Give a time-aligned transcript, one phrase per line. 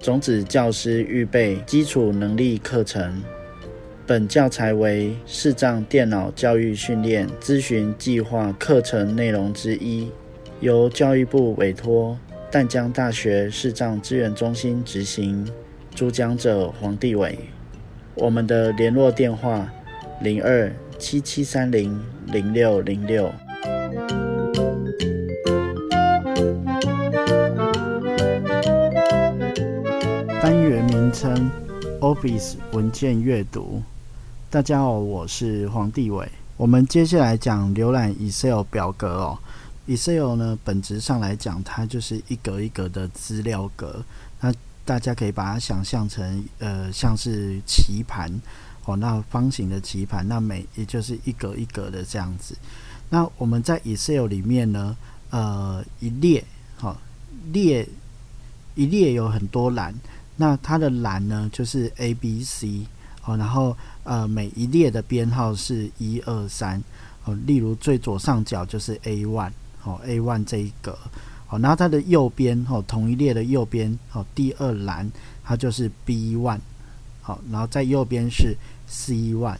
[0.00, 3.22] 种子教师预备基础能力课程，
[4.06, 10.10] 本教材为视障电脑教育训练咨询计划课程内容之一，
[10.60, 12.18] 由教育部委托
[12.50, 15.46] 淡江大学视障资源中心执行。
[15.94, 17.38] 主讲者黄帝伟。
[18.14, 19.70] 我们的联络电话：
[20.22, 23.30] 零二七七三零零六零六。
[31.20, 31.50] 称
[32.00, 33.82] ：Office 文件阅读。
[34.48, 36.26] 大家好，我是黄帝伟。
[36.56, 39.38] 我们接下来讲浏览 Excel 表格哦。
[39.86, 44.02] Excel 呢，本质上来讲，它就是一格一格的资料格。
[44.40, 44.50] 那
[44.86, 48.32] 大家可以把它想象成，呃，像是棋盘
[48.86, 52.56] 哦，那方形的棋盘，那每也就是一格一格的这样子。
[53.10, 54.96] 那我们在 Excel 里面呢，
[55.28, 56.42] 呃，一列，
[56.76, 56.96] 好
[57.52, 57.86] 列
[58.74, 59.94] 一列有很多栏，
[60.40, 62.86] 那它的栏呢就是 A、B、C
[63.26, 66.82] 哦，然后呃每一列的编号是一二三
[67.26, 69.52] 哦，例如最左上角就是 A one
[69.84, 70.98] 哦，A one 这一格。
[71.46, 75.10] 好，然后它的右边，哦，同一列的右边，哦，第二栏
[75.44, 76.60] 它就是 B one，
[77.20, 79.58] 好，然后在右边是 C one，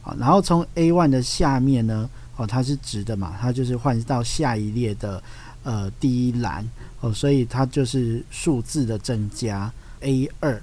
[0.00, 5.22] 好，然后从 A one 的下面呢，哦，它是直的嘛，它就是换到下一列的
[5.62, 6.66] 呃第一栏，
[7.00, 9.70] 哦，所以它就是数字的增加
[10.02, 10.60] A 二，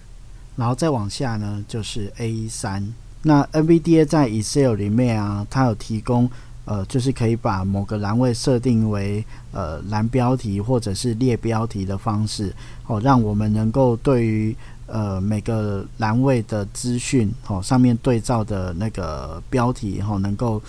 [0.56, 2.94] 然后再往下呢就是 A 三。
[3.24, 6.30] 那 NVDA 在 Excel 里面啊，它有提供。
[6.66, 12.54] 呃，就是可以把某个栏位设定为呃栏标题或者是列标题的方式，
[12.86, 20.62] 哦，让我们能够对于呃每个栏位的资讯哦上面对照的那个标题哈，能够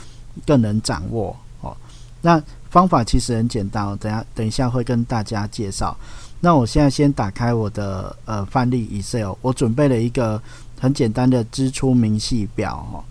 [0.47, 1.77] 更能掌握哦。
[2.23, 5.97] 那方法其实很简单，等下等一下会跟大家介绍。
[6.41, 10.41] 那我现在先打开我的呃范例 Excel，我准备了一个
[10.79, 13.05] 很简单的支出明细表哈。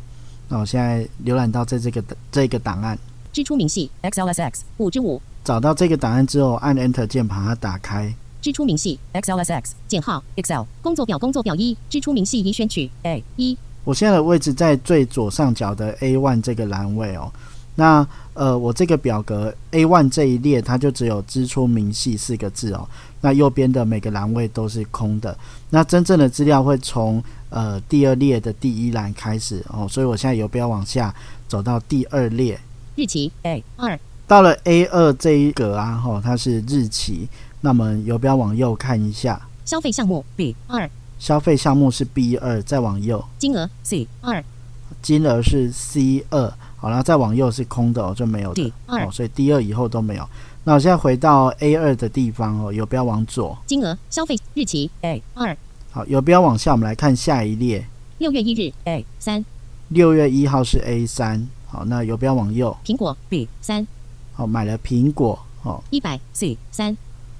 [0.47, 2.97] 那我现在浏览到在这个这个档案，
[3.31, 5.21] 支出明细 XLSX 五之五。
[5.43, 8.11] 找到这个档案之后，按 Enter 键把它打开。
[8.41, 13.57] 支出明细 XLSX 减号 Excel 工作表工作表一支出明细已选取 A 一。
[13.83, 17.31] 我现在的位置在最左上角的 A one 这个栏位哦。
[17.79, 22.85] 那呃，我这个表格 A one 这一列，它就只有支出明细四个字哦。
[23.21, 25.35] 那右边的每个栏位都是空的。
[25.69, 31.13] 那真正的资料会从呃，第二列的第一栏开始哦，所以我现在游标往下
[31.47, 32.59] 走到第二列，
[32.95, 33.97] 日期 A 二，
[34.27, 37.29] 到了 A 二这一格啊，哈，它是日期。
[37.61, 44.43] 那么游标往右看一下，消费项目 B 二，消费项目是 B 二，再往右，金额 C 二，
[45.01, 50.27] 金额是 C 二，好了，再往右是空的哦，就没有的，哦，所以 D 二以后都没有。
[50.63, 55.55] 那我现在回到 A 二的地方哦，有标往左，金额消费日期 A 二。
[55.91, 57.85] 好，有标往下，我们来看下一列。
[58.19, 59.43] 六月一日，A 三。
[59.89, 61.47] 六月一号是 A 三。
[61.67, 62.75] 好，那有标往右。
[62.85, 63.85] 苹果 B 三。
[64.33, 65.37] 好，买了苹果。
[65.63, 66.95] 哦，一百 C 三。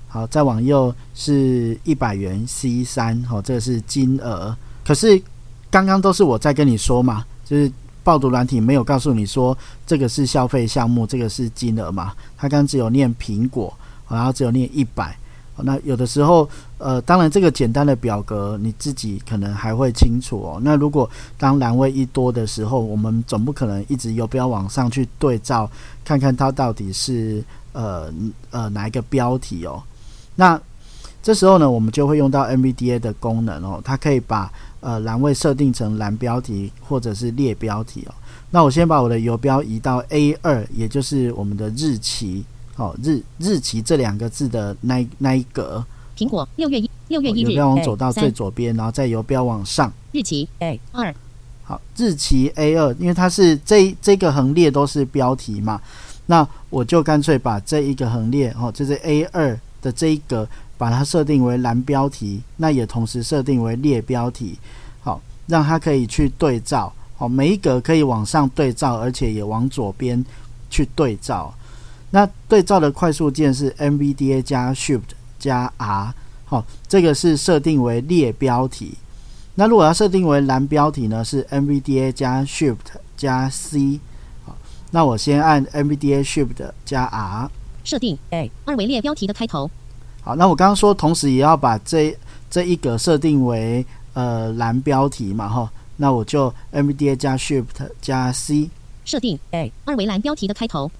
[0.07, 3.21] 好，再往右是一百元 C 三。
[3.23, 4.55] 好，这个是金额。
[4.83, 5.21] 可是
[5.69, 7.71] 刚刚都是我在跟你说嘛，就是
[8.09, 9.55] 报读软体没有告诉你说
[9.85, 12.11] 这个是消费项目，这个是金额嘛？
[12.35, 13.71] 他刚只有念苹果，
[14.09, 15.15] 然后只有念一百。
[15.57, 16.49] 那有的时候，
[16.79, 20.59] 呃，当然这个简单的表格你自己可能还会清楚哦。
[20.63, 25.69] 那如果当栏位一多的时候，我们总不可能一直有标往上去对照，
[26.03, 27.43] 看看它到底是
[27.73, 28.11] 呃
[28.49, 29.83] 呃哪一个标题哦。
[30.33, 30.59] 那
[31.21, 38.13] 这时候呢，我们就会用到 NVDA 的功能哦，它可以把呃栏位设定成栏标题或者是列标题哦。
[38.51, 42.43] 那我先把我的游标移到 A 二，也就是我们的日期。
[42.77, 45.83] 哦，日日期这两个字的那那一格，
[46.17, 51.13] 苹果六月一六月一日，游标往走到最左边，然后再游标往上，日期 A 二，
[51.65, 55.81] 好，日期 A 二，因为它是这这个横列都是标题嘛，
[56.27, 60.47] 那我就干脆把这一个横列哦，就是 A 二的这一格，
[60.79, 64.57] 把它设定为蓝标题，那也同时设定为列标题，
[65.01, 70.23] 好，让它可以去对照，好，每一格可以往上对照，而且也往左边
[70.69, 71.53] 去对照。
[72.11, 75.01] 那对照的快速键是 NVDA 加 Shift
[75.37, 76.13] 加 R，
[76.45, 78.93] 好，这个是设定为列标题。
[79.55, 81.25] 那如果要设定为蓝标题呢？
[81.25, 82.77] 是 NVDA 加 Shift
[83.17, 83.99] 加 C，
[84.45, 84.55] 好，
[84.91, 87.51] 那我先按 NVDA Shift 加 R，
[87.83, 89.69] 设定 A 二维列标题的开头。
[90.21, 92.15] 好，那我刚刚说同时也要把这
[92.49, 97.65] 这一格设定为呃蓝标题嘛，哈，那我就 MVDA 加 Shift
[98.01, 98.69] 加 C，
[99.05, 100.91] 设定 A 二维蓝标题的开头。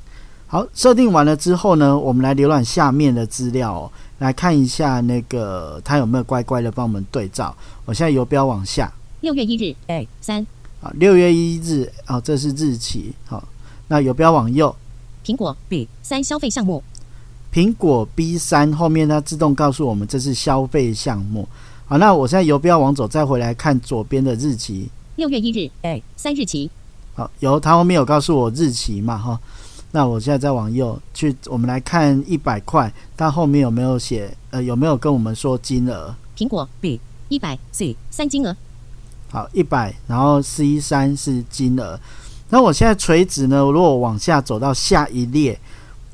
[0.48, 7.56] 好，设定完了之后呢，我们来浏览下面的资料哦，来看一下那个它有没有乖乖的帮我们对照。
[7.86, 8.92] 我现在游标往下，
[9.22, 10.46] 六月一日 A 三，
[10.82, 13.14] 啊，六月一日，哦，这是日期。
[13.28, 13.48] 好，
[13.88, 14.76] 那游标往右，
[15.24, 16.84] 苹果 B 三消费项目，
[17.54, 21.48] 苹果 B 三后面它自动告诉我们这是消费项目。
[21.86, 26.70] 好，那我现在游标往左，再回来看左边的日期，六月一日哎三日期，
[27.16, 29.18] 好，有它后面有告诉我日期嘛？
[29.18, 29.40] 哈。
[29.92, 34.32] 那我现在再往右去，我们来看一百块，它后面有没有写？
[34.52, 36.14] 呃，有没有跟我们说金额？
[36.38, 38.56] 苹果 B 一百 C 三金额。
[39.32, 42.00] 好，一百，然后 C 三是金额。
[42.52, 43.58] 那我现在垂直呢？
[43.58, 45.60] 如果往下走到下一列，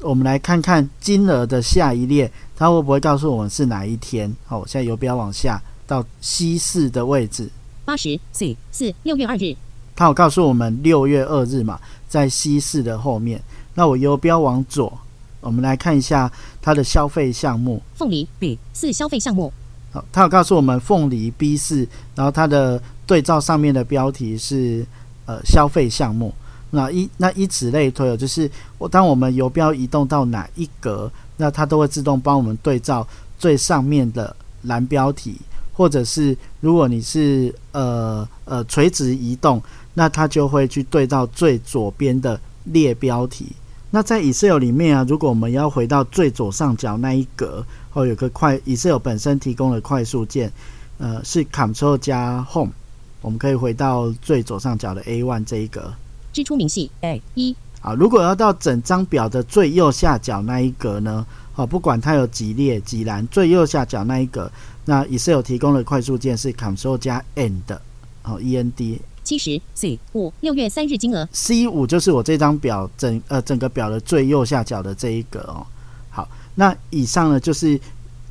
[0.01, 4.31] 我们来看看金额的下一列，它会不会告诉我们是哪一天？
[4.45, 7.49] 好，我现在游标往下到西四的位置，
[7.85, 9.55] 八十 C 四六月二日。
[9.95, 13.41] 它有告诉我们六月二日嘛，在西四的后面。
[13.73, 14.91] 那我游标往左，
[15.39, 16.31] 我们来看一下
[16.61, 17.81] 它的消费项目。
[17.95, 19.51] 凤梨 B 四消费项目。
[19.91, 24.85] 好，它有告诉我们凤梨 B 四，然后它的对照上面的标题是
[25.25, 26.33] 呃消费项目。
[26.75, 33.07] 那一那以此类推哦，就是我当我们游标移动到哪一格，那它都会自动帮我们对照
[33.39, 35.39] 最上面的蓝标题，
[35.73, 39.61] 或者是如果你是呃呃垂直移动，
[39.93, 43.47] 那它就会去对照最左边的列标题。
[43.91, 50.51] 那在 Excel 里面啊，如果我们要回到最左上角那一格，哦，有个快 Excel 本身提供的快速键，
[50.97, 52.73] 呃，是 Ctrl 加 Home，
[53.21, 55.93] 我们可以回到最左上角的 A one 这一格。
[56.35, 57.55] 支出明细 A 一。
[57.79, 61.25] 啊，如果要到整张表的最右下角那一格呢？
[61.55, 64.51] 哦，不管它有几列几栏，最右下角那一格，
[64.83, 67.77] 那 Excel 提供的快速键是 Ctrl 加 End，
[68.23, 68.99] 哦，E N D。
[69.23, 75.65] 七十 C 五六月三日金额 C 五就是我这张表整呃整个表的最右下角的这一个哦。
[76.09, 77.79] 好，那以上呢就是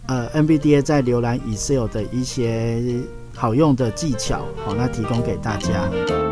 [0.06, 3.00] 呃 NVDA 在浏览 Excel 的一些
[3.34, 6.23] 好用的技巧，好，那提供给大家。